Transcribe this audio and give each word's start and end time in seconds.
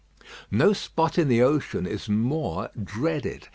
No 0.49 0.73
spot 0.73 1.19
in 1.19 1.27
the 1.27 1.43
ocean 1.43 1.85
is 1.85 2.09
more 2.09 2.71
dreaded. 2.83 3.49